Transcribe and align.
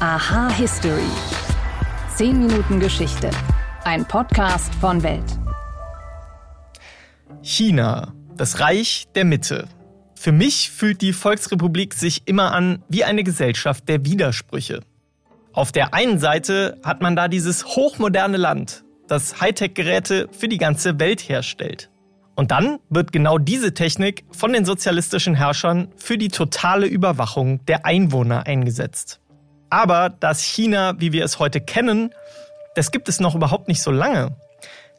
Aha 0.00 0.48
History. 0.50 1.10
10 2.14 2.38
Minuten 2.38 2.78
Geschichte. 2.78 3.32
Ein 3.82 4.06
Podcast 4.06 4.72
von 4.76 5.02
Welt. 5.02 5.24
China, 7.42 8.12
das 8.36 8.60
Reich 8.60 9.08
der 9.16 9.24
Mitte. 9.24 9.66
Für 10.14 10.30
mich 10.30 10.70
fühlt 10.70 11.02
die 11.02 11.12
Volksrepublik 11.12 11.94
sich 11.94 12.22
immer 12.28 12.52
an 12.52 12.84
wie 12.88 13.02
eine 13.02 13.24
Gesellschaft 13.24 13.88
der 13.88 14.04
Widersprüche. 14.04 14.82
Auf 15.52 15.72
der 15.72 15.94
einen 15.94 16.20
Seite 16.20 16.78
hat 16.84 17.02
man 17.02 17.16
da 17.16 17.26
dieses 17.26 17.64
hochmoderne 17.66 18.36
Land, 18.36 18.84
das 19.08 19.40
Hightech-Geräte 19.40 20.28
für 20.30 20.46
die 20.46 20.58
ganze 20.58 21.00
Welt 21.00 21.28
herstellt. 21.28 21.90
Und 22.36 22.52
dann 22.52 22.78
wird 22.88 23.10
genau 23.10 23.36
diese 23.38 23.74
Technik 23.74 24.22
von 24.30 24.52
den 24.52 24.64
sozialistischen 24.64 25.34
Herrschern 25.34 25.88
für 25.96 26.16
die 26.16 26.28
totale 26.28 26.86
Überwachung 26.86 27.66
der 27.66 27.84
Einwohner 27.84 28.46
eingesetzt. 28.46 29.20
Aber 29.70 30.08
das 30.08 30.42
China, 30.42 30.94
wie 30.98 31.12
wir 31.12 31.24
es 31.24 31.38
heute 31.38 31.60
kennen, 31.60 32.14
das 32.74 32.90
gibt 32.90 33.08
es 33.08 33.20
noch 33.20 33.34
überhaupt 33.34 33.68
nicht 33.68 33.82
so 33.82 33.90
lange. 33.90 34.36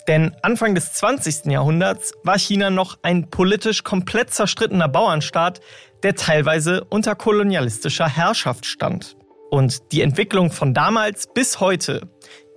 Denn 0.08 0.36
Anfang 0.42 0.76
des 0.76 0.94
20. 0.94 1.46
Jahrhunderts 1.46 2.14
war 2.24 2.38
China 2.38 2.70
noch 2.70 2.98
ein 3.04 3.30
politisch 3.30 3.84
komplett 3.84 4.34
zerstrittener 4.34 4.88
Bauernstaat, 4.88 5.62
der 6.04 6.16
teilweise 6.16 6.84
unter 6.86 7.16
kolonialistischer 7.16 8.08
Herrschaft 8.08 8.66
stand. 8.66 9.16
Und 9.52 9.92
die 9.92 10.02
Entwicklung 10.02 10.52
von 10.52 10.74
damals 10.74 11.28
bis 11.28 11.60
heute, 11.60 12.08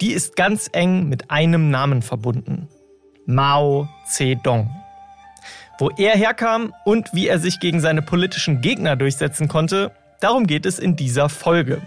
die 0.01 0.13
ist 0.13 0.37
ganz 0.37 0.69
eng 0.73 1.09
mit 1.09 1.30
einem 1.30 1.71
Namen 1.71 2.02
verbunden. 2.02 2.69
Mao 3.27 3.88
Zedong. 4.07 4.71
Wo 5.79 5.91
er 5.91 6.16
herkam 6.16 6.74
und 6.85 7.13
wie 7.13 7.29
er 7.29 7.38
sich 7.38 7.60
gegen 7.60 7.80
seine 7.80 8.02
politischen 8.02 8.60
Gegner 8.60 8.97
durchsetzen 8.97 9.49
konnte, 9.49 9.93
darum 10.21 10.47
geht 10.47 10.66
es 10.66 10.79
in 10.79 10.97
dieser 10.97 11.29
Folge. 11.29 11.80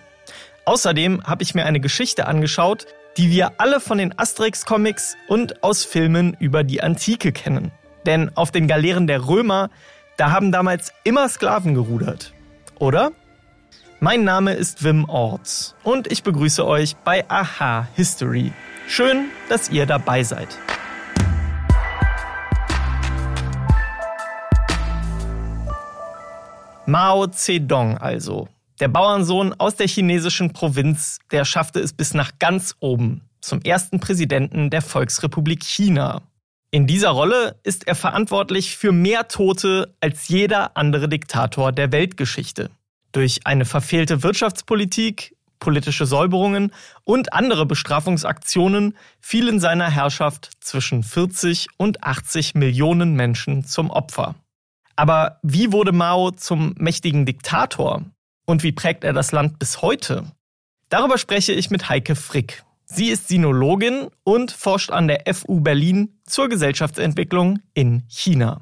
Außerdem 0.66 1.22
habe 1.24 1.44
ich 1.44 1.54
mir 1.54 1.66
eine 1.66 1.80
Geschichte 1.80 2.26
angeschaut, 2.26 2.88
die 3.18 3.30
wir 3.30 3.62
alle 3.62 3.80
von 3.80 4.00
den 4.00 4.18
Asterix-Comics 4.18 5.16
und 5.28 5.64
aus 5.64 5.86
Filmen 5.86 6.36
über 6.40 6.64
die 6.64 6.82
Antike 6.82 7.32
kennen. 7.32 7.72
Denn 8.08 8.36
auf 8.36 8.50
den 8.50 8.68
Galeeren 8.68 9.06
der 9.06 9.28
Römer, 9.28 9.70
da 10.18 10.32
haben 10.32 10.52
damals 10.52 10.92
immer 11.04 11.30
Sklaven 11.30 11.76
gerudert. 11.76 12.34
Oder? 12.80 13.12
Mein 14.00 14.24
Name 14.24 14.54
ist 14.54 14.84
Wim 14.84 15.06
Orts 15.08 15.76
und 15.84 16.12
ich 16.12 16.24
begrüße 16.24 16.66
euch 16.66 16.96
bei 16.98 17.24
Aha 17.30 17.88
History. 17.96 18.52
Schön, 18.88 19.30
dass 19.50 19.70
ihr 19.70 19.86
dabei 19.86 20.24
seid. 20.24 20.48
Mao 26.88 27.28
Zedong 27.28 27.98
also. 27.98 28.48
Der 28.82 28.90
Bauernsohn 28.90 29.54
aus 29.54 29.76
der 29.76 29.88
chinesischen 29.88 30.52
Provinz, 30.52 31.20
der 31.32 31.46
schaffte 31.46 31.80
es 31.80 31.94
bis 31.94 32.14
nach 32.14 32.40
ganz 32.40 32.76
oben, 32.82 33.22
zum 33.40 33.62
ersten 33.62 34.02
Präsidenten 34.02 34.70
der 34.70 34.82
Volksrepublik 34.82 35.64
China. 35.64 36.24
In 36.72 36.86
dieser 36.86 37.12
Rolle 37.12 37.58
ist 37.64 37.88
er 37.88 37.96
verantwortlich 37.96 38.76
für 38.76 38.92
mehr 38.92 39.30
Tote 39.30 39.96
als 40.02 40.28
jeder 40.28 40.76
andere 40.76 41.08
Diktator 41.08 41.72
der 41.72 41.94
Weltgeschichte. 41.94 42.70
Durch 43.14 43.48
eine 43.48 43.64
verfehlte 43.64 44.24
Wirtschaftspolitik, 44.24 45.38
politische 45.60 46.06
Säuberungen 46.06 46.74
und 47.06 47.32
andere 47.32 47.66
Bestrafungsaktionen 47.66 48.98
fielen 49.22 49.62
seiner 49.62 49.90
Herrschaft 49.90 50.52
zwischen 50.60 51.02
40 51.02 51.68
und 51.78 52.04
80 52.04 52.56
Millionen 52.56 53.14
Menschen 53.14 53.64
zum 53.64 53.90
Opfer. 53.90 54.36
Aber 54.98 55.40
wie 55.44 55.72
wurde 55.72 55.94
Mao 55.94 56.32
zum 56.32 56.76
mächtigen 56.78 57.26
Diktator? 57.26 58.04
Und 58.46 58.62
wie 58.62 58.72
prägt 58.72 59.04
er 59.04 59.14
das 59.14 59.32
Land 59.32 59.58
bis 59.58 59.82
heute? 59.82 60.26
Darüber 60.90 61.18
spreche 61.18 61.52
ich 61.52 61.72
mit 61.72 61.90
Heike 61.90 62.16
Frick. 62.16 62.64
Sie 62.86 63.10
ist 63.10 63.28
Sinologin 63.28 64.08
und 64.24 64.52
forscht 64.52 64.92
an 64.92 65.08
der 65.08 65.24
FU 65.34 65.62
Berlin 65.62 66.20
zur 66.26 66.48
Gesellschaftsentwicklung 66.48 67.60
in 67.74 68.04
China. 68.08 68.62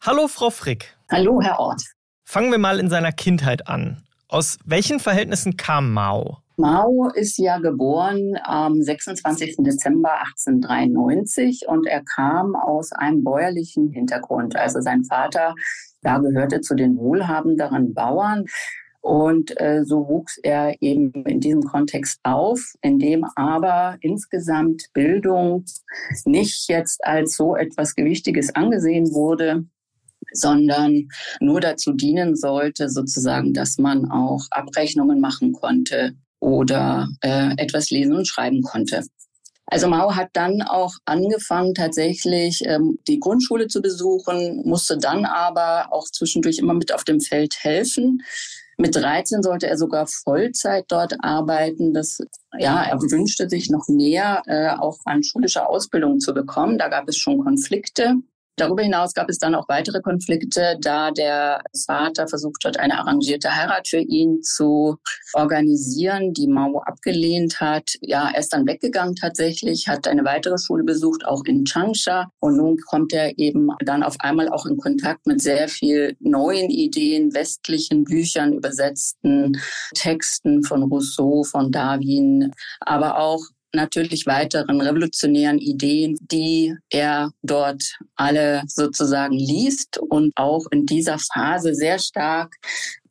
Hallo, 0.00 0.28
Frau 0.28 0.50
Frick. 0.50 0.96
Hallo, 1.10 1.40
Herr 1.42 1.58
Ort. 1.58 1.82
Fangen 2.24 2.52
wir 2.52 2.58
mal 2.58 2.78
in 2.78 2.88
seiner 2.88 3.10
Kindheit 3.10 3.66
an. 3.66 4.04
Aus 4.28 4.58
welchen 4.64 5.00
Verhältnissen 5.00 5.56
kam 5.56 5.92
Mao? 5.92 6.38
Mao 6.56 7.10
ist 7.14 7.38
ja 7.38 7.58
geboren 7.58 8.38
am 8.44 8.80
26. 8.80 9.56
Dezember 9.58 10.12
1893 10.20 11.66
und 11.66 11.86
er 11.86 12.04
kam 12.04 12.54
aus 12.54 12.92
einem 12.92 13.24
bäuerlichen 13.24 13.90
Hintergrund. 13.90 14.54
Also 14.54 14.80
sein 14.80 15.04
Vater 15.04 15.54
da 16.02 16.18
gehörte 16.18 16.60
zu 16.60 16.74
den 16.74 16.96
wohlhabenderen 16.96 17.94
Bauern. 17.94 18.44
Und 19.02 19.60
äh, 19.60 19.84
so 19.84 20.08
wuchs 20.08 20.38
er 20.38 20.80
eben 20.80 21.12
in 21.26 21.40
diesem 21.40 21.64
Kontext 21.64 22.20
auf, 22.22 22.74
in 22.82 23.00
dem 23.00 23.24
aber 23.34 23.96
insgesamt 24.00 24.84
Bildung 24.94 25.64
nicht 26.24 26.68
jetzt 26.68 27.04
als 27.04 27.36
so 27.36 27.56
etwas 27.56 27.96
Gewichtiges 27.96 28.54
angesehen 28.54 29.12
wurde, 29.12 29.64
sondern 30.32 31.08
nur 31.40 31.60
dazu 31.60 31.92
dienen 31.92 32.36
sollte, 32.36 32.88
sozusagen, 32.88 33.52
dass 33.52 33.76
man 33.78 34.08
auch 34.10 34.46
Abrechnungen 34.52 35.20
machen 35.20 35.52
konnte 35.52 36.14
oder 36.38 37.08
äh, 37.22 37.54
etwas 37.56 37.90
lesen 37.90 38.14
und 38.14 38.28
schreiben 38.28 38.62
konnte. 38.62 39.04
Also 39.72 39.88
Mao 39.88 40.14
hat 40.14 40.28
dann 40.34 40.60
auch 40.60 40.96
angefangen, 41.06 41.72
tatsächlich 41.72 42.60
ähm, 42.66 42.98
die 43.08 43.18
Grundschule 43.18 43.68
zu 43.68 43.80
besuchen, 43.80 44.60
musste 44.66 44.98
dann 44.98 45.24
aber 45.24 45.90
auch 45.92 46.04
zwischendurch 46.04 46.58
immer 46.58 46.74
mit 46.74 46.92
auf 46.92 47.04
dem 47.04 47.22
Feld 47.22 47.54
helfen. 47.60 48.20
Mit 48.76 48.94
13 48.94 49.42
sollte 49.42 49.68
er 49.68 49.78
sogar 49.78 50.06
Vollzeit 50.06 50.84
dort 50.88 51.14
arbeiten. 51.24 51.94
Das, 51.94 52.18
ja, 52.58 52.82
er 52.82 53.00
wünschte 53.00 53.48
sich 53.48 53.70
noch 53.70 53.88
mehr, 53.88 54.42
äh, 54.44 54.78
auch 54.78 54.98
an 55.06 55.22
schulischer 55.22 55.70
Ausbildung 55.70 56.20
zu 56.20 56.34
bekommen. 56.34 56.76
Da 56.76 56.88
gab 56.88 57.08
es 57.08 57.16
schon 57.16 57.38
Konflikte. 57.38 58.16
Darüber 58.56 58.82
hinaus 58.82 59.14
gab 59.14 59.30
es 59.30 59.38
dann 59.38 59.54
auch 59.54 59.68
weitere 59.68 60.00
Konflikte, 60.00 60.76
da 60.80 61.10
der 61.10 61.62
Vater 61.86 62.28
versucht 62.28 62.64
hat, 62.64 62.78
eine 62.78 62.98
arrangierte 62.98 63.54
Heirat 63.54 63.88
für 63.88 64.00
ihn 64.00 64.42
zu 64.42 64.98
organisieren, 65.32 66.34
die 66.34 66.48
Mao 66.48 66.80
abgelehnt 66.80 67.60
hat. 67.60 67.90
Ja, 68.00 68.30
er 68.30 68.40
ist 68.40 68.52
dann 68.52 68.66
weggegangen 68.66 69.16
tatsächlich, 69.16 69.88
hat 69.88 70.06
eine 70.06 70.24
weitere 70.24 70.58
Schule 70.58 70.84
besucht, 70.84 71.24
auch 71.24 71.44
in 71.46 71.64
Changsha. 71.64 72.30
Und 72.40 72.56
nun 72.56 72.76
kommt 72.88 73.14
er 73.14 73.38
eben 73.38 73.68
dann 73.84 74.02
auf 74.02 74.16
einmal 74.20 74.48
auch 74.50 74.66
in 74.66 74.76
Kontakt 74.76 75.26
mit 75.26 75.40
sehr 75.40 75.68
viel 75.68 76.16
neuen 76.20 76.68
Ideen, 76.68 77.34
westlichen 77.34 78.04
Büchern, 78.04 78.52
übersetzten 78.52 79.60
Texten 79.94 80.62
von 80.62 80.82
Rousseau, 80.82 81.42
von 81.44 81.72
Darwin, 81.72 82.52
aber 82.80 83.18
auch 83.18 83.42
natürlich 83.74 84.26
weiteren 84.26 84.80
revolutionären 84.80 85.58
Ideen, 85.58 86.18
die 86.20 86.74
er 86.90 87.30
dort 87.42 87.98
alle 88.16 88.62
sozusagen 88.66 89.34
liest 89.34 89.98
und 89.98 90.32
auch 90.36 90.66
in 90.70 90.86
dieser 90.86 91.18
Phase 91.18 91.74
sehr 91.74 91.98
stark 91.98 92.54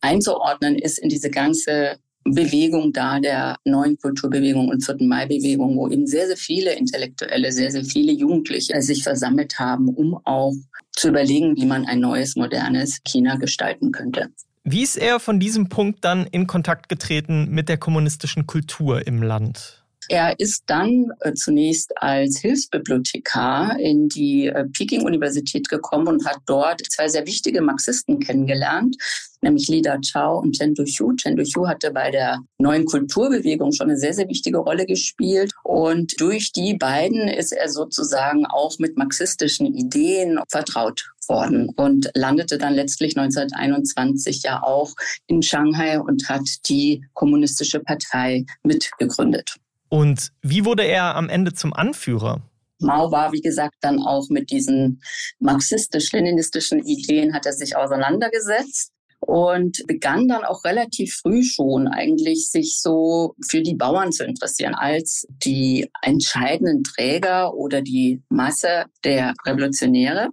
einzuordnen 0.01 0.77
ist 0.77 0.99
in 0.99 1.09
diese 1.09 1.29
ganze 1.29 1.97
Bewegung 2.23 2.93
da 2.93 3.19
der 3.19 3.57
neuen 3.65 3.97
Kulturbewegung 3.97 4.69
und 4.69 4.85
4. 4.85 4.97
Mai-Bewegung, 4.99 5.75
wo 5.75 5.87
eben 5.87 6.05
sehr, 6.05 6.27
sehr 6.27 6.37
viele 6.37 6.73
Intellektuelle, 6.73 7.51
sehr, 7.51 7.71
sehr 7.71 7.83
viele 7.83 8.11
Jugendliche 8.11 8.79
sich 8.81 9.03
versammelt 9.03 9.57
haben, 9.57 9.89
um 9.89 10.19
auch 10.25 10.53
zu 10.91 11.09
überlegen, 11.09 11.55
wie 11.57 11.65
man 11.65 11.85
ein 11.85 11.99
neues, 11.99 12.35
modernes 12.35 12.99
China 13.07 13.37
gestalten 13.37 13.91
könnte. 13.91 14.29
Wie 14.63 14.83
ist 14.83 14.97
er 14.97 15.19
von 15.19 15.39
diesem 15.39 15.69
Punkt 15.69 16.05
dann 16.05 16.27
in 16.27 16.45
Kontakt 16.45 16.89
getreten 16.89 17.49
mit 17.49 17.67
der 17.69 17.77
kommunistischen 17.77 18.45
Kultur 18.45 19.07
im 19.07 19.23
Land? 19.23 19.80
Er 20.09 20.39
ist 20.39 20.63
dann 20.65 21.11
äh, 21.21 21.33
zunächst 21.33 21.91
als 22.01 22.39
Hilfsbibliothekar 22.39 23.79
in 23.79 24.09
die 24.09 24.47
äh, 24.47 24.65
Peking-Universität 24.65 25.69
gekommen 25.69 26.07
und 26.07 26.25
hat 26.25 26.39
dort 26.45 26.81
zwei 26.89 27.07
sehr 27.07 27.25
wichtige 27.25 27.61
Marxisten 27.61 28.19
kennengelernt, 28.19 28.97
nämlich 29.41 29.67
Lida 29.67 29.99
Chao 30.01 30.39
und 30.39 30.57
Chen 30.57 30.73
Duxiu. 30.73 31.13
Chen 31.15 31.35
Duxiu 31.35 31.67
hatte 31.67 31.91
bei 31.91 32.11
der 32.11 32.39
neuen 32.57 32.85
Kulturbewegung 32.85 33.71
schon 33.71 33.89
eine 33.89 33.97
sehr, 33.97 34.13
sehr 34.13 34.27
wichtige 34.27 34.57
Rolle 34.57 34.85
gespielt. 34.85 35.51
Und 35.63 36.19
durch 36.19 36.51
die 36.51 36.75
beiden 36.75 37.27
ist 37.27 37.51
er 37.51 37.69
sozusagen 37.69 38.45
auch 38.45 38.79
mit 38.79 38.97
marxistischen 38.97 39.67
Ideen 39.67 40.39
vertraut 40.49 41.11
worden 41.27 41.69
und 41.75 42.09
landete 42.15 42.57
dann 42.57 42.73
letztlich 42.73 43.17
1921 43.17 44.43
ja 44.43 44.63
auch 44.63 44.93
in 45.27 45.41
Shanghai 45.41 45.99
und 45.99 46.27
hat 46.27 46.47
die 46.67 47.05
Kommunistische 47.13 47.79
Partei 47.79 48.45
mitgegründet. 48.63 49.55
Und 49.91 50.31
wie 50.41 50.63
wurde 50.63 50.83
er 50.83 51.15
am 51.15 51.27
Ende 51.27 51.53
zum 51.53 51.73
Anführer? 51.73 52.41
Mao 52.79 53.11
war, 53.11 53.33
wie 53.33 53.41
gesagt, 53.41 53.75
dann 53.81 53.99
auch 53.99 54.29
mit 54.29 54.49
diesen 54.49 55.01
marxistisch-leninistischen 55.39 56.79
Ideen 56.79 57.33
hat 57.33 57.45
er 57.45 57.51
sich 57.51 57.75
auseinandergesetzt 57.75 58.93
und 59.19 59.85
begann 59.87 60.29
dann 60.29 60.45
auch 60.45 60.63
relativ 60.63 61.15
früh 61.21 61.43
schon 61.43 61.89
eigentlich 61.89 62.49
sich 62.49 62.79
so 62.79 63.35
für 63.45 63.61
die 63.61 63.75
Bauern 63.75 64.13
zu 64.13 64.23
interessieren 64.23 64.75
als 64.75 65.27
die 65.29 65.89
entscheidenden 66.01 66.83
Träger 66.83 67.53
oder 67.53 67.81
die 67.81 68.23
Masse 68.29 68.85
der 69.03 69.33
Revolutionäre. 69.45 70.29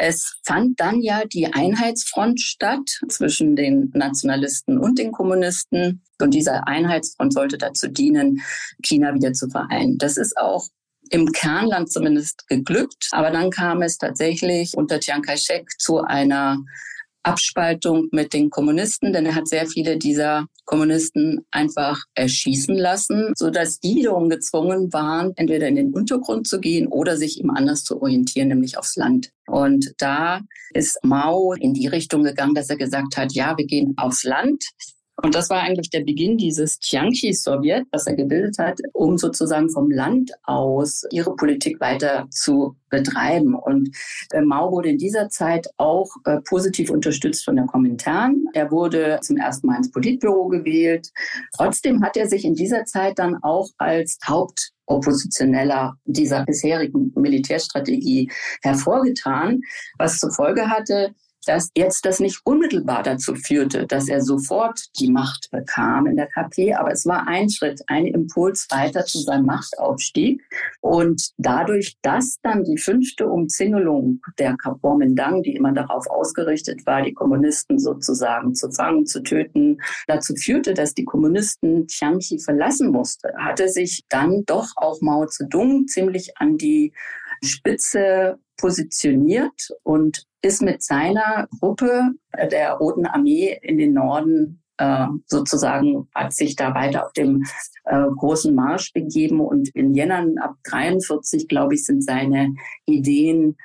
Es 0.00 0.40
fand 0.44 0.78
dann 0.78 1.00
ja 1.00 1.24
die 1.24 1.52
Einheitsfront 1.52 2.40
statt 2.40 3.00
zwischen 3.08 3.56
den 3.56 3.90
Nationalisten 3.94 4.78
und 4.78 4.98
den 4.98 5.10
Kommunisten. 5.10 6.02
Und 6.20 6.34
diese 6.34 6.66
Einheitsfront 6.66 7.32
sollte 7.32 7.58
dazu 7.58 7.88
dienen, 7.88 8.40
China 8.82 9.14
wieder 9.14 9.32
zu 9.32 9.48
vereinen. 9.48 9.98
Das 9.98 10.16
ist 10.16 10.36
auch 10.36 10.68
im 11.10 11.32
Kernland 11.32 11.90
zumindest 11.90 12.46
geglückt. 12.48 13.08
Aber 13.10 13.30
dann 13.30 13.50
kam 13.50 13.82
es 13.82 13.98
tatsächlich 13.98 14.76
unter 14.76 15.00
Chiang 15.00 15.22
Kai-shek 15.22 15.68
zu 15.78 16.00
einer 16.00 16.58
Abspaltung 17.22 18.08
mit 18.12 18.32
den 18.32 18.50
Kommunisten, 18.50 19.12
denn 19.12 19.26
er 19.26 19.34
hat 19.34 19.48
sehr 19.48 19.66
viele 19.66 19.98
dieser 19.98 20.46
Kommunisten 20.64 21.46
einfach 21.50 22.02
erschießen 22.14 22.76
lassen, 22.76 23.32
so 23.36 23.50
dass 23.50 23.80
die 23.80 23.96
wiederum 23.96 24.28
gezwungen 24.28 24.92
waren, 24.92 25.32
entweder 25.36 25.68
in 25.68 25.76
den 25.76 25.92
Untergrund 25.92 26.46
zu 26.46 26.60
gehen 26.60 26.86
oder 26.86 27.16
sich 27.16 27.40
ihm 27.40 27.50
anders 27.50 27.84
zu 27.84 28.00
orientieren, 28.00 28.48
nämlich 28.48 28.78
aufs 28.78 28.96
Land. 28.96 29.30
Und 29.46 29.94
da 29.98 30.40
ist 30.74 30.98
Mao 31.02 31.54
in 31.54 31.74
die 31.74 31.86
Richtung 31.86 32.22
gegangen, 32.22 32.54
dass 32.54 32.70
er 32.70 32.76
gesagt 32.76 33.16
hat, 33.16 33.32
ja, 33.32 33.56
wir 33.56 33.66
gehen 33.66 33.94
aufs 33.96 34.24
Land. 34.24 34.64
Und 35.22 35.34
das 35.34 35.50
war 35.50 35.62
eigentlich 35.62 35.90
der 35.90 36.04
Beginn 36.04 36.36
dieses 36.36 36.78
Tianqi-Sowjet, 36.78 37.86
was 37.90 38.06
er 38.06 38.14
gebildet 38.14 38.56
hat, 38.58 38.78
um 38.92 39.18
sozusagen 39.18 39.68
vom 39.68 39.90
Land 39.90 40.30
aus 40.44 41.02
ihre 41.10 41.34
Politik 41.34 41.80
weiter 41.80 42.28
zu 42.30 42.76
betreiben. 42.88 43.54
Und 43.54 43.90
äh, 44.32 44.40
Mao 44.40 44.70
wurde 44.70 44.90
in 44.90 44.98
dieser 44.98 45.28
Zeit 45.28 45.66
auch 45.76 46.08
äh, 46.24 46.40
positiv 46.42 46.90
unterstützt 46.90 47.44
von 47.44 47.56
der 47.56 47.66
Komintern. 47.66 48.44
Er 48.52 48.70
wurde 48.70 49.18
zum 49.22 49.36
ersten 49.36 49.66
Mal 49.66 49.78
ins 49.78 49.90
Politbüro 49.90 50.48
gewählt. 50.48 51.10
Trotzdem 51.56 52.02
hat 52.02 52.16
er 52.16 52.28
sich 52.28 52.44
in 52.44 52.54
dieser 52.54 52.84
Zeit 52.84 53.18
dann 53.18 53.42
auch 53.42 53.68
als 53.78 54.18
Haupt 54.26 54.70
Oppositioneller 54.86 55.96
dieser 56.06 56.44
bisherigen 56.44 57.12
Militärstrategie 57.14 58.30
hervorgetan, 58.62 59.60
was 59.98 60.18
zur 60.18 60.32
Folge 60.32 60.70
hatte, 60.70 61.14
dass 61.48 61.70
jetzt 61.74 62.04
das 62.04 62.20
nicht 62.20 62.40
unmittelbar 62.44 63.02
dazu 63.02 63.34
führte, 63.34 63.86
dass 63.86 64.08
er 64.08 64.20
sofort 64.20 64.80
die 65.00 65.10
Macht 65.10 65.48
bekam 65.50 66.06
in 66.06 66.16
der 66.16 66.26
KP, 66.26 66.74
aber 66.74 66.92
es 66.92 67.06
war 67.06 67.26
ein 67.26 67.48
Schritt, 67.48 67.82
ein 67.86 68.06
Impuls 68.06 68.66
weiter 68.70 69.04
zu 69.04 69.18
seinem 69.20 69.46
Machtaufstieg. 69.46 70.42
Und 70.80 71.30
dadurch, 71.38 71.96
dass 72.02 72.38
dann 72.42 72.64
die 72.64 72.76
fünfte 72.76 73.28
Umzingelung 73.28 74.20
der 74.38 74.56
Kuomintang, 74.56 75.42
die 75.42 75.56
immer 75.56 75.72
darauf 75.72 76.06
ausgerichtet 76.08 76.84
war, 76.84 77.02
die 77.02 77.14
Kommunisten 77.14 77.78
sozusagen 77.78 78.54
zu 78.54 78.70
fangen, 78.70 79.06
zu 79.06 79.22
töten, 79.22 79.78
dazu 80.06 80.34
führte, 80.34 80.74
dass 80.74 80.92
die 80.92 81.04
Kommunisten 81.04 81.86
Chiangchi 81.86 82.38
verlassen 82.38 82.90
musste, 82.90 83.32
hatte 83.38 83.68
sich 83.68 84.04
dann 84.08 84.44
doch 84.44 84.72
auch 84.76 85.00
Mao 85.00 85.26
Zedong 85.26 85.86
ziemlich 85.86 86.36
an 86.36 86.58
die 86.58 86.92
Spitze 87.42 88.38
positioniert 88.58 89.68
und 89.82 90.24
ist 90.42 90.62
mit 90.62 90.82
seiner 90.82 91.48
Gruppe 91.58 92.10
der 92.50 92.72
Roten 92.74 93.06
Armee 93.06 93.58
in 93.62 93.78
den 93.78 93.94
Norden 93.94 94.62
äh, 94.76 95.06
sozusagen 95.26 96.08
hat 96.14 96.32
sich 96.32 96.54
da 96.54 96.74
weiter 96.74 97.06
auf 97.06 97.12
dem 97.12 97.42
äh, 97.84 98.04
großen 98.16 98.54
Marsch 98.54 98.92
begeben 98.92 99.40
und 99.40 99.68
in 99.74 99.94
Jänner 99.94 100.24
ab 100.40 100.54
43, 100.64 101.48
glaube 101.48 101.74
ich, 101.74 101.84
sind 101.84 102.04
seine 102.04 102.54
Ideen 102.86 103.56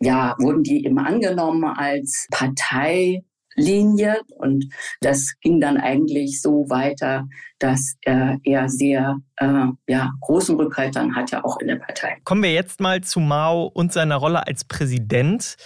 ja, 0.00 0.36
wurden 0.38 0.62
die 0.62 0.84
eben 0.84 0.98
angenommen 0.98 1.64
als 1.64 2.28
Partei 2.30 3.24
Linie. 3.58 4.20
Und 4.36 4.66
das 5.00 5.34
ging 5.40 5.60
dann 5.60 5.76
eigentlich 5.76 6.40
so 6.40 6.66
weiter, 6.68 7.28
dass 7.58 7.96
er 8.02 8.68
sehr 8.68 9.18
äh, 9.36 9.66
ja, 9.86 10.12
großen 10.20 10.56
Rückhalt 10.56 10.96
dann 10.96 11.14
hatte, 11.14 11.44
auch 11.44 11.58
in 11.60 11.68
der 11.68 11.76
Partei. 11.76 12.16
Kommen 12.24 12.42
wir 12.42 12.52
jetzt 12.52 12.80
mal 12.80 13.02
zu 13.02 13.20
Mao 13.20 13.64
und 13.66 13.92
seiner 13.92 14.16
Rolle 14.16 14.46
als 14.46 14.64
Präsident. 14.64 15.56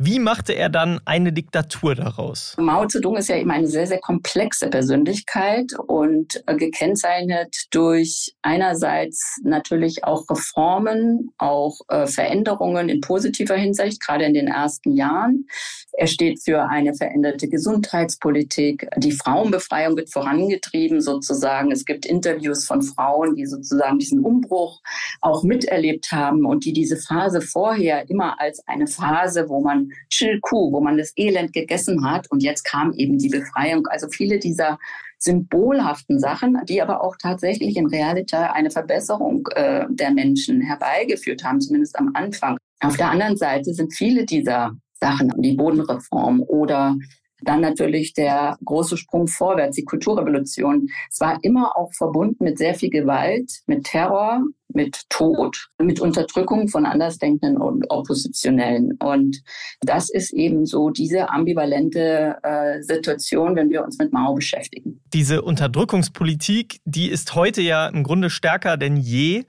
Wie 0.00 0.20
machte 0.20 0.52
er 0.52 0.68
dann 0.68 1.00
eine 1.06 1.32
Diktatur 1.32 1.96
daraus? 1.96 2.54
Mao 2.56 2.86
Zedong 2.86 3.16
ist 3.16 3.28
ja 3.28 3.36
eben 3.36 3.50
eine 3.50 3.66
sehr, 3.66 3.88
sehr 3.88 3.98
komplexe 3.98 4.70
Persönlichkeit 4.70 5.72
und 5.88 6.40
äh, 6.46 6.54
gekennzeichnet 6.54 7.66
durch 7.72 8.32
einerseits 8.42 9.40
natürlich 9.42 10.04
auch 10.04 10.30
Reformen, 10.30 11.32
auch 11.36 11.80
äh, 11.88 12.06
Veränderungen 12.06 12.88
in 12.88 13.00
positiver 13.00 13.56
Hinsicht, 13.56 14.00
gerade 14.00 14.24
in 14.24 14.34
den 14.34 14.46
ersten 14.46 14.92
Jahren. 14.92 15.48
Er 15.94 16.06
steht 16.06 16.44
für 16.44 16.62
eine 16.68 16.94
veränderte 16.94 17.48
Gesundheitspolitik. 17.48 18.86
Die 18.98 19.10
Frauenbefreiung 19.10 19.96
wird 19.96 20.12
vorangetrieben 20.12 21.00
sozusagen. 21.00 21.72
Es 21.72 21.84
gibt 21.84 22.06
Interviews 22.06 22.64
von 22.66 22.82
Frauen, 22.82 23.34
die 23.34 23.46
sozusagen 23.46 23.98
diesen 23.98 24.24
Umbruch 24.24 24.80
auch 25.20 25.42
miterlebt 25.42 26.12
haben 26.12 26.46
und 26.46 26.64
die 26.64 26.72
diese 26.72 26.98
Phase 26.98 27.40
vorher 27.40 28.08
immer 28.08 28.40
als 28.40 28.62
eine 28.68 28.86
Phase, 28.86 29.48
wo 29.48 29.60
man 29.60 29.87
Chilku, 30.10 30.72
wo 30.72 30.80
man 30.80 30.96
das 30.96 31.12
Elend 31.16 31.52
gegessen 31.52 32.04
hat 32.04 32.30
und 32.30 32.42
jetzt 32.42 32.64
kam 32.64 32.92
eben 32.92 33.18
die 33.18 33.28
Befreiung. 33.28 33.86
Also 33.88 34.08
viele 34.08 34.38
dieser 34.38 34.78
symbolhaften 35.18 36.20
Sachen, 36.20 36.58
die 36.68 36.80
aber 36.80 37.02
auch 37.02 37.16
tatsächlich 37.20 37.76
in 37.76 37.86
Realität 37.86 38.50
eine 38.52 38.70
Verbesserung 38.70 39.48
äh, 39.54 39.84
der 39.88 40.12
Menschen 40.12 40.60
herbeigeführt 40.60 41.44
haben, 41.44 41.60
zumindest 41.60 41.98
am 41.98 42.10
Anfang. 42.14 42.56
Auf 42.80 42.96
der 42.96 43.10
anderen 43.10 43.36
Seite 43.36 43.74
sind 43.74 43.92
viele 43.92 44.24
dieser 44.24 44.76
Sachen, 45.00 45.32
die 45.38 45.54
Bodenreform 45.54 46.42
oder 46.42 46.96
dann 47.42 47.60
natürlich 47.60 48.14
der 48.14 48.58
große 48.64 48.96
Sprung 48.96 49.26
vorwärts, 49.26 49.76
die 49.76 49.84
Kulturrevolution. 49.84 50.88
Es 51.10 51.20
war 51.20 51.38
immer 51.42 51.76
auch 51.76 51.92
verbunden 51.92 52.44
mit 52.44 52.58
sehr 52.58 52.74
viel 52.74 52.90
Gewalt, 52.90 53.50
mit 53.66 53.84
Terror, 53.84 54.42
mit 54.68 55.08
Tod, 55.08 55.68
mit 55.78 56.00
Unterdrückung 56.00 56.68
von 56.68 56.84
Andersdenkenden 56.84 57.56
und 57.56 57.90
Oppositionellen. 57.90 58.92
Und 59.00 59.42
das 59.80 60.10
ist 60.10 60.32
eben 60.32 60.66
so 60.66 60.90
diese 60.90 61.30
ambivalente 61.30 62.36
äh, 62.42 62.82
Situation, 62.82 63.56
wenn 63.56 63.70
wir 63.70 63.82
uns 63.82 63.98
mit 63.98 64.12
Mao 64.12 64.34
beschäftigen. 64.34 65.00
Diese 65.12 65.42
Unterdrückungspolitik, 65.42 66.80
die 66.84 67.08
ist 67.08 67.34
heute 67.34 67.62
ja 67.62 67.86
im 67.88 68.02
Grunde 68.02 68.30
stärker 68.30 68.76
denn 68.76 68.96
je. 68.96 69.44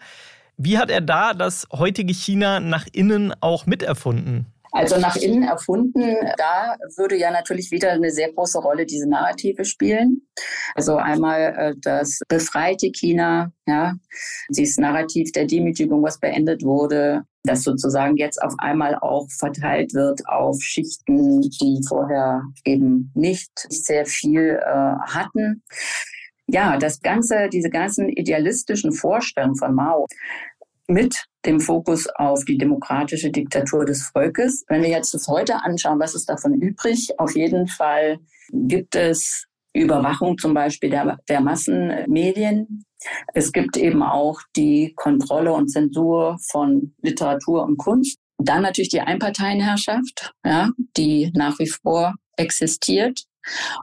Wie 0.58 0.78
hat 0.78 0.90
er 0.90 1.02
da 1.02 1.34
das 1.34 1.68
heutige 1.72 2.14
China 2.14 2.60
nach 2.60 2.86
innen 2.92 3.34
auch 3.40 3.66
miterfunden? 3.66 4.48
Also 4.72 4.98
nach 4.98 5.16
innen 5.16 5.44
erfunden, 5.44 6.16
da 6.38 6.76
würde 6.96 7.18
ja 7.18 7.32
natürlich 7.32 7.72
wieder 7.72 7.92
eine 7.92 8.12
sehr 8.12 8.32
große 8.32 8.60
Rolle 8.60 8.86
diese 8.86 9.10
Narrative 9.10 9.66
spielen. 9.66 10.28
Also 10.76 10.98
einmal 10.98 11.56
äh, 11.58 11.76
das 11.82 12.20
befreite 12.28 12.92
China, 12.92 13.52
ja, 13.66 13.96
dieses 14.50 14.78
Narrativ 14.78 15.32
der 15.32 15.46
Demütigung, 15.46 16.04
was 16.04 16.20
beendet 16.20 16.64
wurde, 16.64 17.24
das 17.44 17.64
sozusagen 17.64 18.18
jetzt 18.18 18.42
auf 18.42 18.54
einmal 18.60 18.96
auch 18.96 19.28
verteilt 19.30 19.94
wird 19.94 20.28
auf 20.28 20.62
Schichten, 20.62 21.42
die 21.42 21.82
vorher 21.88 22.44
eben 22.66 23.12
nicht 23.16 23.52
sehr 23.70 24.06
viel 24.06 24.60
äh, 24.62 24.96
hatten. 25.08 25.64
Ja, 26.48 26.78
das 26.78 27.02
Ganze, 27.02 27.48
diese 27.52 27.70
ganzen 27.70 28.10
idealistischen 28.10 28.92
Vorstellungen 28.92 29.56
von 29.56 29.74
Mao 29.76 30.06
mit 30.90 31.26
dem 31.46 31.60
Fokus 31.60 32.08
auf 32.16 32.44
die 32.46 32.58
demokratische 32.58 33.32
Diktatur 33.32 33.86
des 33.86 34.04
Volkes. 34.04 34.66
Wenn 34.68 34.82
wir 34.82 34.90
jetzt 34.90 35.14
das 35.14 35.28
heute 35.28 35.64
anschauen, 35.64 36.00
was 36.00 36.16
ist 36.16 36.30
davon 36.30 36.54
übrig? 36.54 37.18
Auf 37.18 37.36
jeden 37.36 37.68
Fall 37.68 38.20
gibt 38.52 38.96
es 38.96 39.46
Überwachung 39.74 40.38
zum 40.38 40.54
Beispiel 40.54 40.90
der, 40.90 41.18
der 41.30 41.42
Massenmedien. 41.42 42.86
Es 43.34 43.52
gibt 43.52 43.78
eben 43.78 44.04
auch 44.04 44.42
die 44.56 44.94
Kontrolle 44.96 45.54
und 45.54 45.70
Zensur 45.70 46.38
von 46.50 46.94
Literatur 47.02 47.64
und 47.64 47.78
Kunst. 47.78 48.18
Dann 48.38 48.64
natürlich 48.64 48.90
die 48.90 49.02
Einparteienherrschaft, 49.02 50.34
ja, 50.46 50.70
die 50.98 51.32
nach 51.36 51.60
wie 51.60 51.68
vor 51.68 52.16
existiert. 52.38 53.24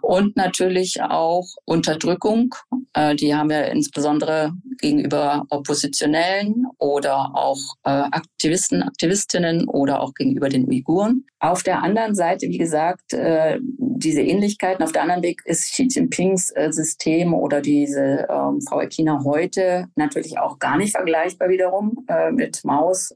Und 0.03 0.37
natürlich 0.37 1.03
auch 1.03 1.47
Unterdrückung. 1.65 2.55
Äh, 2.93 3.15
die 3.15 3.35
haben 3.35 3.51
wir 3.51 3.67
insbesondere 3.67 4.53
gegenüber 4.79 5.45
Oppositionellen 5.51 6.67
oder 6.79 7.35
auch 7.35 7.59
äh, 7.85 7.91
Aktivisten, 7.91 8.83
Aktivistinnen 8.83 9.69
oder 9.69 10.01
auch 10.01 10.15
gegenüber 10.15 10.49
den 10.49 10.67
Uiguren. 10.67 11.25
Auf 11.39 11.63
der 11.63 11.83
anderen 11.83 12.15
Seite, 12.15 12.49
wie 12.49 12.59
gesagt, 12.59 13.13
äh, 13.13 13.59
diese 13.79 14.23
Ähnlichkeiten. 14.23 14.83
Auf 14.83 14.93
der 14.93 15.03
anderen 15.03 15.23
Weg 15.23 15.43
ist 15.45 15.73
Xi 15.73 15.89
Jinpings 15.91 16.53
System 16.71 17.35
oder 17.35 17.61
diese 17.61 18.27
ähm, 18.31 18.61
Frau 18.61 18.81
China 18.89 19.23
heute 19.25 19.89
natürlich 19.97 20.39
auch 20.39 20.59
gar 20.59 20.77
nicht 20.77 20.93
vergleichbar 20.93 21.49
wiederum 21.49 22.07
mit 22.33 22.65
Maus 22.65 23.15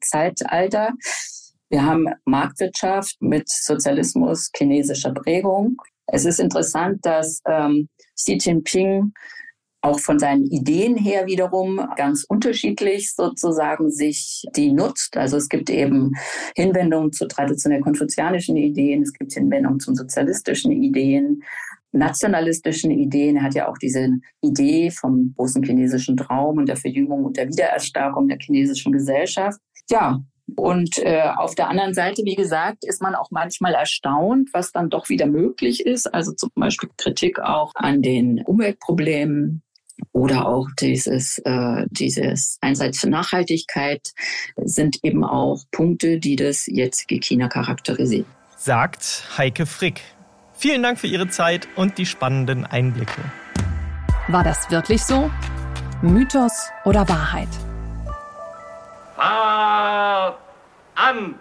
Zeitalter. 0.00 0.92
Wir 1.68 1.84
haben 1.84 2.06
Marktwirtschaft 2.24 3.16
mit 3.20 3.48
Sozialismus 3.48 4.50
chinesischer 4.56 5.12
Prägung. 5.12 5.76
Es 6.06 6.24
ist 6.24 6.38
interessant, 6.38 7.04
dass 7.04 7.42
ähm, 7.46 7.88
Xi 8.14 8.38
Jinping 8.40 9.12
auch 9.80 10.00
von 10.00 10.18
seinen 10.18 10.44
Ideen 10.46 10.96
her 10.96 11.26
wiederum 11.26 11.80
ganz 11.96 12.24
unterschiedlich 12.24 13.14
sozusagen 13.14 13.90
sich 13.90 14.44
die 14.56 14.72
nutzt. 14.72 15.16
Also 15.16 15.36
es 15.36 15.48
gibt 15.48 15.70
eben 15.70 16.12
Hinwendungen 16.56 17.12
zu 17.12 17.26
traditionell 17.26 17.80
konfuzianischen 17.80 18.56
Ideen, 18.56 19.02
es 19.02 19.12
gibt 19.12 19.32
Hinwendungen 19.32 19.80
zu 19.80 19.94
sozialistischen 19.94 20.72
Ideen, 20.72 21.42
nationalistischen 21.92 22.90
Ideen. 22.90 23.36
Er 23.36 23.42
hat 23.44 23.54
ja 23.54 23.68
auch 23.68 23.78
diese 23.78 24.08
Idee 24.40 24.90
vom 24.90 25.34
großen 25.36 25.62
chinesischen 25.62 26.16
Traum 26.16 26.58
und 26.58 26.68
der 26.68 26.76
Verjüngung 26.76 27.24
und 27.24 27.36
der 27.36 27.48
Wiedererstarkung 27.48 28.28
der 28.28 28.38
chinesischen 28.38 28.92
Gesellschaft. 28.92 29.60
Ja, 29.88 30.20
Und 30.54 30.98
äh, 30.98 31.30
auf 31.36 31.54
der 31.54 31.68
anderen 31.68 31.92
Seite, 31.92 32.22
wie 32.24 32.36
gesagt, 32.36 32.84
ist 32.84 33.02
man 33.02 33.14
auch 33.14 33.30
manchmal 33.30 33.74
erstaunt, 33.74 34.50
was 34.52 34.70
dann 34.72 34.90
doch 34.90 35.08
wieder 35.08 35.26
möglich 35.26 35.84
ist. 35.84 36.12
Also 36.12 36.32
zum 36.32 36.50
Beispiel 36.54 36.88
Kritik 36.96 37.40
auch 37.40 37.72
an 37.74 38.00
den 38.00 38.42
Umweltproblemen 38.42 39.62
oder 40.12 40.46
auch 40.46 40.68
dieses, 40.78 41.38
äh, 41.38 41.86
dieses 41.90 42.58
Einsatz 42.60 43.00
für 43.00 43.10
Nachhaltigkeit 43.10 44.12
sind 44.56 44.98
eben 45.02 45.24
auch 45.24 45.62
Punkte, 45.72 46.18
die 46.18 46.36
das 46.36 46.66
jetzige 46.66 47.18
China 47.18 47.48
charakterisieren. 47.48 48.26
Sagt 48.56 49.24
Heike 49.36 49.66
Frick. 49.66 50.02
Vielen 50.54 50.82
Dank 50.82 50.98
für 50.98 51.06
Ihre 51.06 51.28
Zeit 51.28 51.68
und 51.76 51.98
die 51.98 52.06
spannenden 52.06 52.64
Einblicke. 52.64 53.20
War 54.28 54.42
das 54.42 54.70
wirklich 54.70 55.02
so? 55.02 55.30
Mythos 56.02 56.70
oder 56.84 57.08
Wahrheit? 57.08 57.48
Fahrt 59.16 60.36
an! 60.94 61.36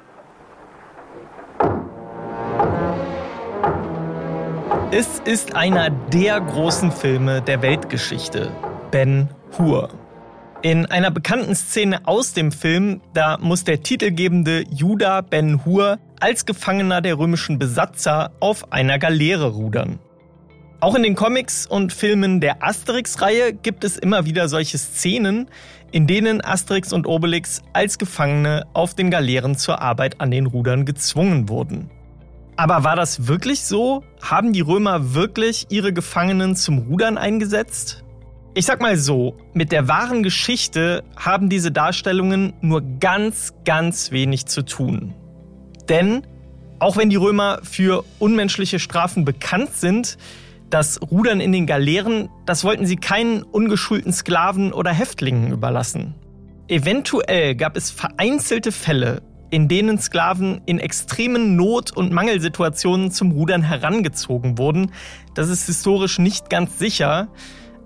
Es 4.92 5.20
ist 5.26 5.58
einer 5.58 5.90
der 5.90 6.40
großen 6.40 6.94
Filme 6.94 7.42
der 7.42 7.62
Weltgeschichte, 7.62 8.50
Ben 8.92 9.30
Hur. 9.58 9.90
In 10.62 10.86
einer 10.86 11.12
bekannten 11.12 11.54
Szene 11.54 12.00
aus 12.08 12.32
dem 12.32 12.54
Film, 12.54 13.02
da 13.14 13.38
muss 13.42 13.66
der 13.66 13.84
titelgebende 13.84 14.64
Judah 14.70 15.22
Ben 15.22 15.66
Hur 15.66 16.00
als 16.22 16.46
Gefangener 16.46 17.02
der 17.02 17.18
römischen 17.18 17.60
Besatzer 17.60 18.32
auf 18.40 18.72
einer 18.72 19.00
Galeere 19.00 19.48
rudern. 19.50 20.00
Auch 20.86 20.94
in 20.94 21.02
den 21.02 21.16
Comics 21.16 21.66
und 21.66 21.94
Filmen 21.94 22.40
der 22.40 22.64
Asterix-Reihe 22.64 23.54
gibt 23.54 23.84
es 23.84 23.98
immer 23.98 24.26
wieder 24.26 24.48
solche 24.48 24.78
Szenen, 24.78 25.50
in 25.92 26.06
denen 26.06 26.46
Asterix 26.46 26.94
und 26.94 27.08
Obelix 27.08 27.64
als 27.74 27.98
Gefangene 27.98 28.68
auf 28.74 28.94
den 28.94 29.10
Galeeren 29.10 29.58
zur 29.58 29.82
Arbeit 29.82 30.22
an 30.22 30.30
den 30.30 30.46
Rudern 30.46 30.86
gezwungen 30.86 31.50
wurden. 31.50 31.90
Aber 32.56 32.84
war 32.84 32.96
das 32.96 33.26
wirklich 33.26 33.62
so? 33.64 34.04
Haben 34.22 34.54
die 34.54 34.62
Römer 34.62 35.16
wirklich 35.16 35.66
ihre 35.70 35.92
Gefangenen 35.92 36.56
zum 36.56 36.78
Rudern 36.78 37.18
eingesetzt? 37.18 38.04
Ich 38.54 38.68
sag 38.68 38.80
mal 38.80 38.96
so, 38.96 39.36
mit 39.56 39.72
der 39.72 39.88
wahren 39.88 40.22
Geschichte 40.22 41.04
haben 41.18 41.50
diese 41.50 41.72
Darstellungen 41.72 42.54
nur 42.62 42.84
ganz, 43.00 43.56
ganz 43.66 44.12
wenig 44.12 44.46
zu 44.46 44.62
tun. 44.62 45.16
Denn 45.90 46.28
auch 46.78 46.96
wenn 46.96 47.10
die 47.10 47.16
Römer 47.16 47.62
für 47.64 48.06
unmenschliche 48.20 48.78
Strafen 48.78 49.26
bekannt 49.26 49.74
sind, 49.74 50.20
das 50.76 51.00
Rudern 51.02 51.40
in 51.40 51.54
den 51.54 51.68
Galeeren, 51.68 52.28
das 52.46 52.66
wollten 52.66 52.86
sie 52.86 52.98
keinen 52.98 53.44
ungeschulten 53.44 54.12
Sklaven 54.12 54.74
oder 54.74 54.92
Häftlingen 54.92 55.54
überlassen. 55.54 56.16
Eventuell 56.68 57.56
gab 57.56 57.78
es 57.78 57.92
vereinzelte 57.92 58.74
Fälle, 58.74 59.22
in 59.52 59.70
denen 59.70 60.00
Sklaven 60.00 60.60
in 60.66 60.80
extremen 60.80 61.56
Not- 61.56 61.96
und 61.96 62.12
Mangelsituationen 62.12 63.10
zum 63.12 63.32
Rudern 63.32 63.62
herangezogen 63.64 64.58
wurden. 64.58 64.92
Das 65.34 65.48
ist 65.48 65.66
historisch 65.66 66.20
nicht 66.20 66.50
ganz 66.50 66.78
sicher. 66.78 67.30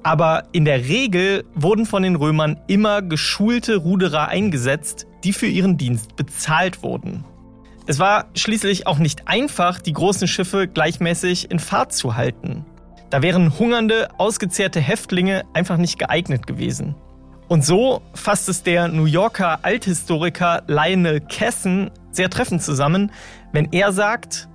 Aber 0.02 0.46
in 0.52 0.66
der 0.66 0.88
Regel 0.88 1.44
wurden 1.54 1.86
von 1.86 2.02
den 2.02 2.16
Römern 2.16 2.60
immer 2.66 3.04
geschulte 3.04 3.76
Ruderer 3.76 4.30
eingesetzt, 4.30 5.06
die 5.24 5.34
für 5.34 5.46
ihren 5.46 5.78
Dienst 5.78 6.16
bezahlt 6.16 6.82
wurden. 6.82 7.24
Es 7.86 8.00
war 8.00 8.30
schließlich 8.34 8.88
auch 8.88 8.98
nicht 8.98 9.28
einfach, 9.28 9.80
die 9.80 9.94
großen 9.94 10.28
Schiffe 10.28 10.68
gleichmäßig 10.68 11.52
in 11.52 11.60
Fahrt 11.60 11.94
zu 11.94 12.16
halten. 12.16 12.66
Da 13.10 13.22
wären 13.22 13.58
hungernde, 13.58 14.10
ausgezehrte 14.18 14.80
Häftlinge 14.80 15.44
einfach 15.54 15.78
nicht 15.78 15.98
geeignet 15.98 16.46
gewesen. 16.46 16.96
Und 17.48 17.66
so 17.66 18.04
fasst 18.14 18.48
es 18.48 18.62
der 18.62 18.88
New 18.88 19.06
Yorker 19.06 19.60
Althistoriker 19.64 20.62
Lionel 20.68 21.20
Kessen 21.20 21.90
sehr 22.12 22.30
treffend 22.30 22.62
zusammen, 22.62 23.12
wenn 23.52 23.70
er 23.72 23.92
sagt, 23.92 24.48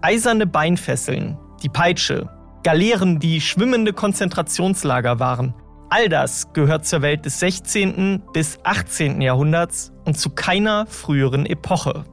eiserne 0.00 0.46
Beinfesseln, 0.46 1.36
die 1.64 1.68
Peitsche, 1.68 2.28
Galeeren, 2.62 3.18
die 3.18 3.40
schwimmende 3.40 3.92
Konzentrationslager 3.92 5.18
waren, 5.18 5.54
all 5.90 6.08
das 6.08 6.52
gehört 6.52 6.86
zur 6.86 7.02
Welt 7.02 7.24
des 7.24 7.40
16. 7.40 8.22
bis 8.32 8.58
18. 8.62 9.20
Jahrhunderts 9.20 9.92
und 10.04 10.16
zu 10.16 10.30
keiner 10.30 10.86
früheren 10.86 11.46
Epoche. 11.46 12.04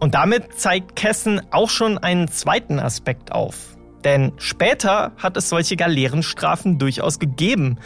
Und 0.00 0.14
damit 0.14 0.52
zeigt 0.58 0.94
Kessen 0.96 1.40
auch 1.50 1.70
schon 1.70 1.96
einen 1.96 2.28
zweiten 2.28 2.78
Aspekt 2.78 3.32
auf. 3.32 3.77
Denn 4.04 4.32
später 4.38 5.12
hat 5.16 5.36
es 5.36 5.48
solche 5.48 5.76
Galeerenstrafen 5.76 6.78
durchaus 6.78 7.18
gegeben 7.18 7.78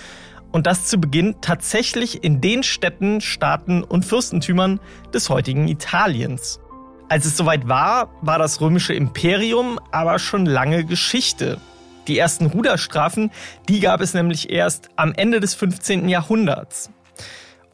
und 0.52 0.66
das 0.66 0.86
zu 0.86 0.98
Beginn 0.98 1.36
tatsächlich 1.40 2.22
in 2.22 2.40
den 2.40 2.62
Städten, 2.62 3.20
Staaten 3.20 3.82
und 3.82 4.04
Fürstentümern 4.04 4.80
des 5.12 5.30
heutigen 5.30 5.68
Italiens. 5.68 6.60
Als 7.08 7.24
es 7.24 7.36
soweit 7.36 7.68
war, 7.68 8.10
war 8.22 8.38
das 8.38 8.60
römische 8.60 8.94
Imperium 8.94 9.78
aber 9.90 10.18
schon 10.18 10.46
lange 10.46 10.84
Geschichte. 10.84 11.58
Die 12.08 12.18
ersten 12.18 12.46
Ruderstrafen, 12.46 13.30
die 13.68 13.80
gab 13.80 14.00
es 14.00 14.14
nämlich 14.14 14.50
erst 14.50 14.88
am 14.96 15.12
Ende 15.14 15.40
des 15.40 15.54
15. 15.54 16.08
Jahrhunderts. 16.08 16.90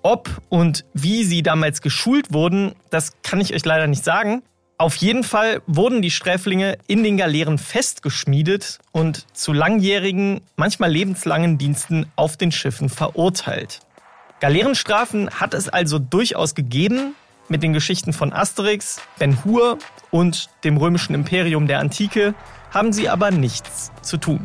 Ob 0.02 0.28
und 0.49 0.85
wie 0.95 1.25
sie 1.25 1.42
damals 1.42 1.83
geschult 1.83 2.33
wurden, 2.33 2.75
das 2.90 3.12
kann 3.23 3.40
ich 3.40 3.54
euch 3.54 3.64
leider 3.64 3.87
nicht 3.87 4.04
sagen. 4.04 4.42
Auf 4.81 4.95
jeden 4.95 5.25
Fall 5.25 5.61
wurden 5.67 6.03
die 6.03 6.11
Sträflinge 6.13 6.79
in 6.87 7.03
den 7.03 7.17
Galeeren 7.17 7.59
festgeschmiedet 7.59 8.79
und 8.93 9.27
zu 9.37 9.53
langjährigen, 9.53 10.41
manchmal 10.55 10.93
lebenslangen 10.93 11.59
Diensten 11.59 12.07
auf 12.15 12.37
den 12.37 12.53
Schiffen 12.53 12.89
verurteilt. 12.89 13.81
Galeerenstrafen 14.39 15.31
hat 15.31 15.53
es 15.53 15.69
also 15.69 15.99
durchaus 15.99 16.55
gegeben, 16.55 17.17
mit 17.49 17.65
den 17.65 17.73
Geschichten 17.73 18.13
von 18.13 18.33
Asterix, 18.33 19.01
Ben 19.19 19.45
Hur 19.45 19.79
und 20.13 20.49
dem 20.63 20.77
römischen 20.77 21.13
Imperium 21.13 21.67
der 21.67 21.81
Antike 21.81 22.35
haben 22.71 22.93
sie 22.93 23.09
aber 23.09 23.33
nichts 23.33 23.91
zu 24.03 24.17
tun. 24.17 24.41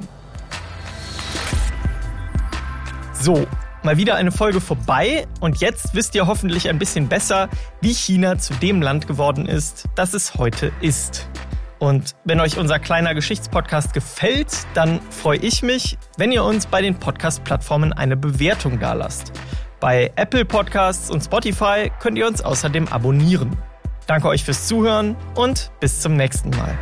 So, 3.13 3.45
Mal 3.83 3.97
wieder 3.97 4.15
eine 4.15 4.31
Folge 4.31 4.61
vorbei 4.61 5.27
und 5.41 5.59
jetzt 5.59 5.93
wisst 5.93 6.15
ihr 6.15 6.25
hoffentlich 6.25 6.69
ein 6.69 6.79
bisschen 6.79 7.09
besser, 7.09 7.49
wie 7.81 7.93
China 7.93 8.37
zu 8.37 8.53
dem 8.53 8.81
Land 8.81 9.07
geworden 9.07 9.45
ist, 9.45 9.89
das 9.95 10.13
es 10.13 10.35
heute 10.35 10.71
ist. 10.79 11.27
Und 11.79 12.15
wenn 12.23 12.39
euch 12.39 12.57
unser 12.57 12.79
kleiner 12.79 13.13
Geschichtspodcast 13.13 13.93
gefällt, 13.93 14.55
dann 14.73 15.01
freue 15.09 15.39
ich 15.39 15.63
mich, 15.63 15.97
wenn 16.15 16.31
ihr 16.31 16.45
uns 16.45 16.65
bei 16.65 16.81
den 16.81 16.95
Podcast-Plattformen 16.95 17.91
eine 17.91 18.15
Bewertung 18.15 18.79
dalasst. 18.79 19.33
Bei 19.81 20.13
Apple 20.15 20.45
Podcasts 20.45 21.11
und 21.11 21.21
Spotify 21.21 21.91
könnt 21.99 22.17
ihr 22.17 22.25
uns 22.25 22.41
außerdem 22.41 22.87
abonnieren. 22.87 23.57
Danke 24.07 24.29
euch 24.29 24.45
fürs 24.45 24.65
Zuhören 24.65 25.17
und 25.35 25.71
bis 25.81 25.99
zum 25.99 26.15
nächsten 26.15 26.51
Mal. 26.51 26.77